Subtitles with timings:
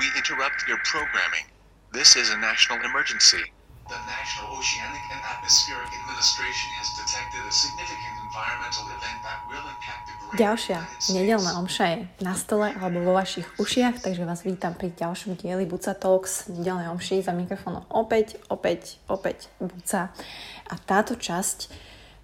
[0.00, 1.44] We interrupt your programming.
[1.92, 3.44] This is a national emergency.
[3.84, 10.08] The National Oceanic and Atmospheric Administration has detected a significant environmental event that will impact
[10.08, 10.80] the Ďalšia
[11.12, 15.68] nedelná omša je na stole alebo vo vašich ušiach, takže vás vítam pri ďalšom dieli
[15.68, 20.16] Buca Talks nedelnej omši za mikrofónom opäť, opäť, opäť Buca.
[20.64, 21.68] A táto časť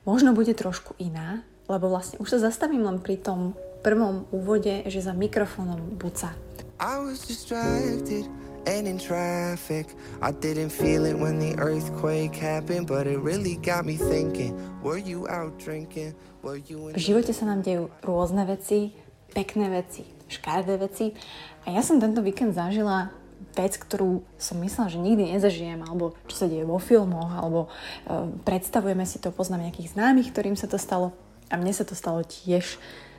[0.09, 3.53] možno bude trošku iná, lebo vlastne už sa zastavím len pri tom
[3.85, 6.33] prvom úvode, že za mikrofónom Buca.
[6.77, 8.29] I was distracted
[8.69, 9.97] and in traffic.
[10.21, 14.53] I didn't feel it when the earthquake happened, but it really got me thinking.
[14.84, 16.12] Were you out drinking?
[16.45, 16.95] Were you in...
[16.95, 18.93] V živote sa nám dejú rôzne veci,
[19.33, 21.17] pekné veci, škaredé veci.
[21.65, 23.09] A ja som tento víkend zažila
[23.56, 28.29] vec, ktorú som myslela, že nikdy nezažijem, alebo čo sa deje vo filmoch, alebo uh,
[28.45, 31.17] predstavujeme si to, poznám nejakých známych, ktorým sa to stalo.
[31.48, 32.77] A mne sa to stalo tiež.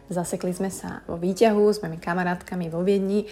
[0.08, 3.28] Zasekli sme sa vo výťahu s mojimi kamarátkami vo Viedni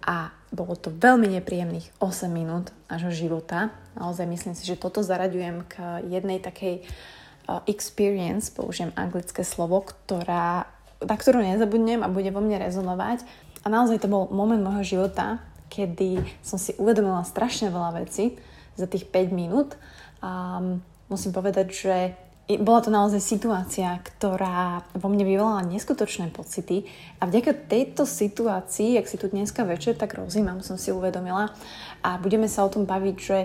[0.00, 3.74] a bolo to veľmi nepríjemných 8 minút nášho života.
[3.98, 5.74] Naozaj myslím si, že toto zaraďujem k
[6.06, 10.70] jednej takej uh, experience, použijem anglické slovo, ktorá,
[11.02, 13.26] na ktorú nezabudnem a bude vo mne rezonovať.
[13.62, 18.40] A naozaj to bol moment môjho života, kedy som si uvedomila strašne veľa vecí
[18.78, 19.76] za tých 5 minút.
[20.24, 20.62] A
[21.12, 21.96] musím povedať, že
[22.58, 26.88] bola to naozaj situácia, ktorá vo mne vyvolala neskutočné pocity
[27.20, 31.54] a vďaka tejto situácii, ak si tu dneska večer tak rozímam, som si uvedomila
[32.00, 33.38] a budeme sa o tom baviť, že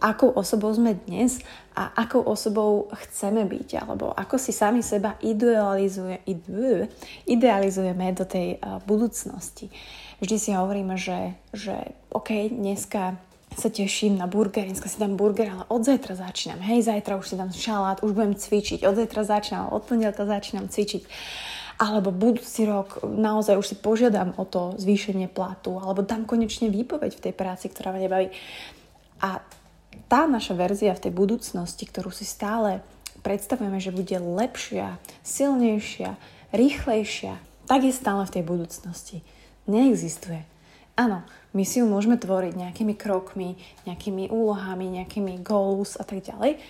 [0.00, 1.44] akou osobou sme dnes
[1.76, 6.24] a akou osobou chceme byť, alebo ako si sami seba idealizuje,
[7.28, 8.56] idealizujeme do tej
[8.88, 9.68] budúcnosti.
[10.24, 13.20] Vždy si hovoríme, že, že OK, dneska
[13.58, 16.62] sa teším na burger, dneska si dám burger, ale od zajtra začínam.
[16.62, 20.70] Hej, zajtra už si dám šalát, už budem cvičiť, od zajtra začínam, od pondelka začínam
[20.70, 21.02] cvičiť.
[21.80, 27.16] Alebo budúci rok naozaj už si požiadam o to zvýšenie platu, alebo dám konečne výpoveď
[27.16, 28.28] v tej práci, ktorá ma nebaví.
[29.24, 29.40] A
[30.06, 32.84] tá naša verzia v tej budúcnosti, ktorú si stále
[33.20, 36.16] predstavujeme, že bude lepšia, silnejšia,
[36.52, 37.36] rýchlejšia,
[37.68, 39.16] tak je stále v tej budúcnosti.
[39.68, 40.42] Neexistuje.
[41.00, 41.24] Áno,
[41.56, 43.56] my si ju môžeme tvoriť nejakými krokmi,
[43.88, 46.60] nejakými úlohami, nejakými goals a tak ďalej.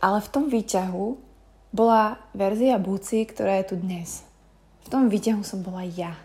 [0.00, 1.20] Ale v tom výťahu
[1.68, 4.24] bola verzia Buci, ktorá je tu dnes.
[4.84, 6.16] V tom výťahu som bola ja.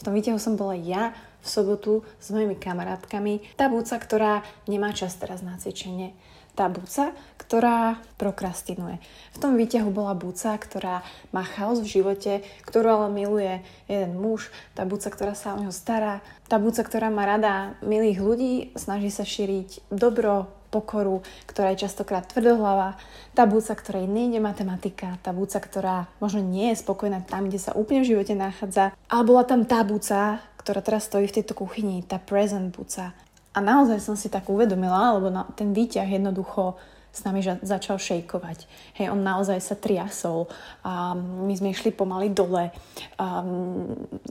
[0.00, 1.12] V tom výťahu som bola ja
[1.44, 3.44] v sobotu s mojimi kamarátkami.
[3.60, 6.16] Tá Buca, ktorá nemá čas teraz na cvičenie
[6.52, 9.00] tá buca, ktorá prokrastinuje.
[9.36, 13.52] V tom výťahu bola buca, ktorá má chaos v živote, ktorú ale miluje
[13.88, 18.20] jeden muž, tá buca, ktorá sa o neho stará, tá buca, ktorá má rada milých
[18.20, 22.96] ľudí, snaží sa šíriť dobro, pokoru, ktorá je častokrát tvrdohlava,
[23.36, 27.76] tá buca, ktorej nejde matematika, tá buca, ktorá možno nie je spokojná tam, kde sa
[27.76, 32.00] úplne v živote nachádza, ale bola tam tá buca, ktorá teraz stojí v tejto kuchyni,
[32.00, 33.12] tá present buca,
[33.52, 36.80] a naozaj som si tak uvedomila, lebo na, ten výťah jednoducho
[37.12, 38.64] s nami začal šejkovať.
[38.96, 40.48] Hej, on naozaj sa triasol
[40.80, 42.72] a my sme išli pomaly dole.
[43.20, 43.44] A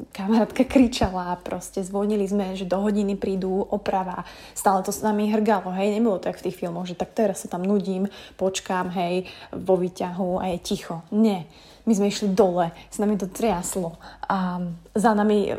[0.09, 4.25] kamarátka kričala, proste zvonili sme, že do hodiny prídu oprava.
[4.57, 7.45] Stále to s nami hrgalo, hej, nebolo to tak v tých filmoch, že tak teraz
[7.45, 8.09] sa tam nudím,
[8.41, 11.05] počkám, hej, vo výťahu a je ticho.
[11.13, 11.45] Nie.
[11.85, 14.57] My sme išli dole, s nami to triaslo a
[14.97, 15.53] za nami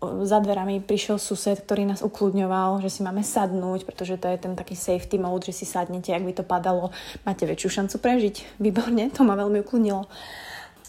[0.00, 4.56] za dverami prišiel sused, ktorý nás ukludňoval, že si máme sadnúť, pretože to je ten
[4.56, 6.88] taký safety mode, že si sadnete, ak by to padalo,
[7.28, 8.56] máte väčšiu šancu prežiť.
[8.56, 10.08] Výborne, to ma veľmi ukludnilo.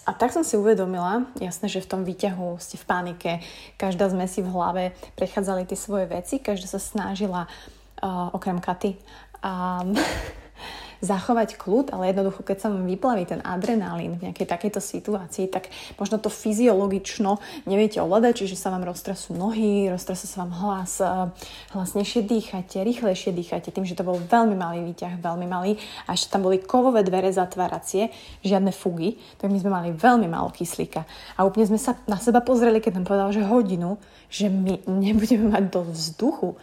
[0.08, 3.32] A tak som si uvedomila, jasné, že v tom výťahu ste v panike,
[3.78, 7.46] každá sme si v hlave prechádzali tie svoje veci, každá sa snažila,
[8.02, 8.98] uh, okrem Katy,
[9.46, 9.94] um,
[11.02, 15.74] zachovať kľud, ale jednoducho, keď sa vám vyplaví ten adrenalín v nejakej takejto situácii, tak
[15.98, 21.10] možno to fyziologično neviete ovládať, čiže sa vám roztrasú nohy, roztrasú sa vám hlas, eh,
[21.74, 25.76] hlasnejšie dýchate, rýchlejšie dýchate, tým, že to bol veľmi malý výťah, veľmi malý
[26.06, 28.14] a ešte tam boli kovové dvere zatváracie,
[28.46, 31.04] žiadne fugy, tak my sme mali veľmi málo kyslíka.
[31.36, 33.98] A úplne sme sa na seba pozreli, keď nám povedal, že hodinu,
[34.30, 36.56] že my nebudeme mať do vzduchu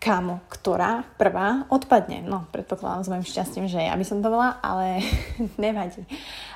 [0.00, 2.24] kamo, ktorá prvá odpadne.
[2.24, 5.04] No, predpokladám s mojim šťastím, že ja by som to bola, ale
[5.60, 6.02] nevadí.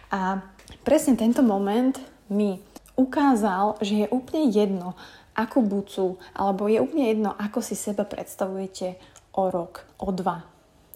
[0.08, 0.40] A
[0.82, 1.94] presne tento moment
[2.32, 2.58] mi
[2.96, 4.96] ukázal, že je úplne jedno,
[5.36, 8.96] akú bucu, alebo je úplne jedno, ako si seba predstavujete
[9.36, 10.46] o rok, o dva,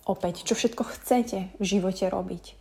[0.08, 2.56] opäť, čo všetko chcete v živote robiť.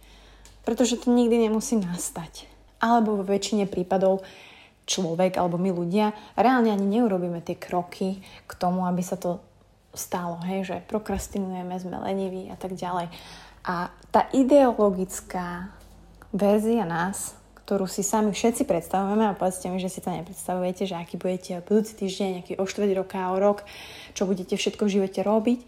[0.68, 2.50] Pretože to nikdy nemusí nastať.
[2.83, 4.25] Alebo vo väčšine prípadov
[4.88, 9.44] človek alebo my ľudia reálne ani neurobíme tie kroky k tomu, aby sa to
[9.97, 13.09] stalo, hej, že prokrastinujeme, sme leniví a tak ďalej.
[13.67, 15.73] A tá ideologická
[16.31, 17.35] verzia nás,
[17.67, 21.59] ktorú si sami všetci predstavujeme a povedzte mi, že si to nepredstavujete, že aký budete
[21.67, 23.67] budúci týždeň, aký o štvrť roka, o rok,
[24.15, 25.59] čo budete všetko v živote robiť,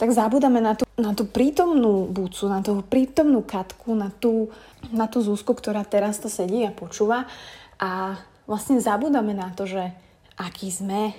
[0.00, 4.48] tak zabudáme na tú, na tú prítomnú búcu, na tú prítomnú katku, na tú,
[4.88, 7.28] na tú Zuzku, ktorá teraz to sedí a počúva
[7.76, 9.92] a vlastne zabudáme na to, že
[10.36, 11.12] aký sme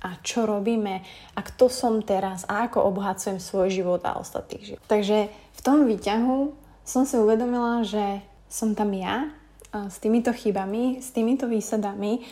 [0.00, 1.04] a čo robíme
[1.36, 4.84] a kto som teraz a ako obohacujem svoj život a ostatných život.
[4.88, 6.54] Takže v tom výťahu
[6.86, 9.28] som si uvedomila, že som tam ja
[9.72, 12.24] s týmito chybami, s týmito výsadami.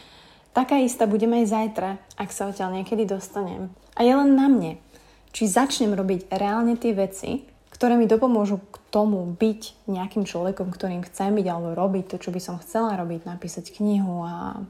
[0.53, 3.73] Taká istá budem aj zajtra, ak sa odtiaľ niekedy dostanem.
[3.97, 4.77] A je len na mne,
[5.31, 11.01] či začnem robiť reálne tie veci, ktoré mi dopomôžu k tomu byť nejakým človekom, ktorým
[11.07, 14.61] chcem byť, alebo robiť to, čo by som chcela robiť, napísať knihu a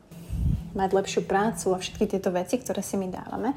[0.74, 3.56] mať lepšiu prácu a všetky tieto veci, ktoré si my dávame.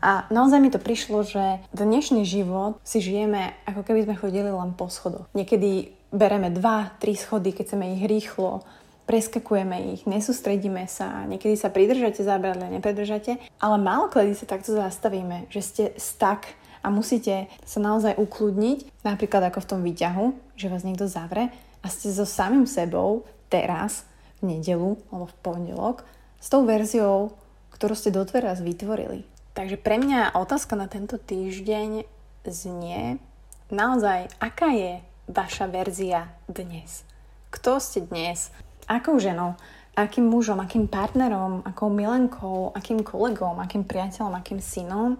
[0.00, 4.72] A naozaj mi to prišlo, že dnešný život si žijeme, ako keby sme chodili len
[4.72, 5.28] po schodoch.
[5.36, 8.64] Niekedy bereme dva, tri schody, keď chceme ich rýchlo,
[9.04, 15.50] preskakujeme ich, nesústredíme sa, niekedy sa pridržate zábradle, nepridržate, ale málo kedy sa takto zastavíme,
[15.50, 20.86] že ste stak a musíte sa naozaj ukludniť, napríklad ako v tom výťahu, že vás
[20.86, 21.52] niekto zavre
[21.82, 24.06] a ste so samým sebou teraz,
[24.40, 25.96] v nedelu alebo v pondelok,
[26.40, 27.36] s tou verziou,
[27.76, 29.28] ktorú ste doteraz vytvorili.
[29.52, 32.08] Takže pre mňa otázka na tento týždeň
[32.48, 33.20] znie
[33.68, 37.04] naozaj, aká je vaša verzia dnes?
[37.52, 38.50] Kto ste dnes?
[38.88, 39.54] Akou ženou?
[39.94, 40.58] Akým mužom?
[40.62, 41.62] Akým partnerom?
[41.66, 42.72] Akou milenkou?
[42.72, 43.58] Akým kolegom?
[43.60, 44.34] Akým priateľom?
[44.38, 45.18] Akým synom?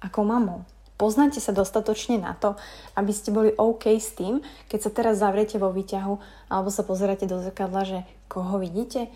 [0.00, 0.64] Akou mamou?
[0.94, 2.54] Poznáte sa dostatočne na to,
[2.94, 4.38] aby ste boli OK s tým,
[4.70, 6.14] keď sa teraz zavriete vo výťahu
[6.46, 7.98] alebo sa pozeráte do zrkadla, že
[8.30, 9.10] koho vidíte?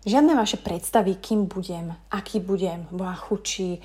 [0.00, 3.84] Žiadne vaše predstavy, kým budem, aký budem, boha chudší,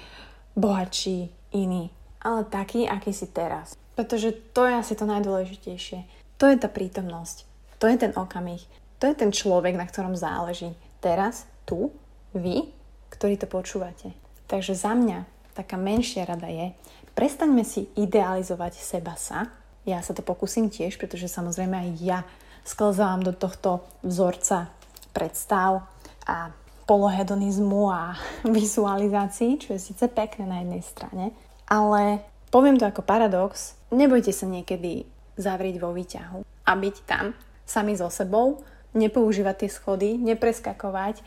[0.56, 1.92] bohatší, iný.
[2.24, 3.76] Ale taký, aký si teraz.
[4.00, 6.08] Pretože to je asi to najdôležitejšie.
[6.40, 7.44] To je tá prítomnosť.
[7.84, 8.64] To je ten okamih.
[9.04, 10.72] To je ten človek, na ktorom záleží.
[11.04, 11.92] Teraz, tu,
[12.32, 12.72] vy,
[13.12, 14.16] ktorí to počúvate.
[14.48, 16.72] Takže za mňa taká menšia rada je,
[17.12, 19.52] prestaňme si idealizovať seba sa.
[19.84, 22.20] Ja sa to pokúsim tiež, pretože samozrejme aj ja
[22.64, 24.72] sklzávam do tohto vzorca
[25.12, 25.88] predstav
[26.26, 26.52] a
[26.86, 28.18] polohedonizmu a
[28.58, 31.26] vizualizácií, čo je síce pekné na jednej strane,
[31.66, 32.22] ale
[32.54, 35.06] poviem to ako paradox, nebojte sa niekedy
[35.36, 37.34] zavrieť vo výťahu a byť tam
[37.66, 38.62] sami so sebou,
[38.96, 41.20] nepoužívať tie schody, nepreskakovať,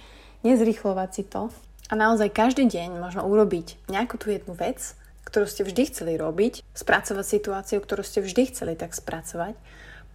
[0.47, 1.53] nezrýchlovať si to
[1.89, 4.97] a naozaj každý deň možno urobiť nejakú tú jednu vec,
[5.29, 9.53] ktorú ste vždy chceli robiť, spracovať situáciu, ktorú ste vždy chceli tak spracovať,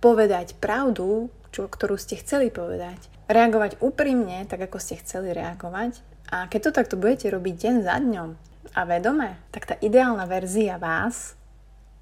[0.01, 5.99] povedať pravdu, čo, ktorú ste chceli povedať, reagovať úprimne, tak ako ste chceli reagovať.
[6.33, 8.29] A keď to takto budete robiť deň za dňom
[8.73, 11.37] a vedome, tak tá ideálna verzia vás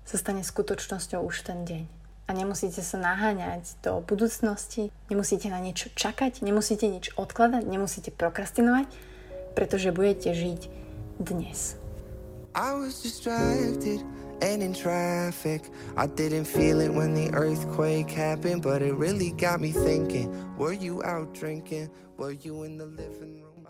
[0.07, 1.83] sa stane skutočnosťou už ten deň.
[2.29, 8.87] A nemusíte sa naháňať do budúcnosti, nemusíte na niečo čakať, nemusíte nič odkladať, nemusíte prokrastinovať,
[9.51, 10.61] pretože budete žiť
[11.19, 11.75] dnes.
[12.55, 13.99] I was distracted
[14.41, 15.69] and in traffic.
[15.97, 20.57] I didn't feel it when the earthquake happened, but it really got me thinking.
[20.57, 21.89] Were you out drinking?
[22.17, 23.67] Were you in the living room?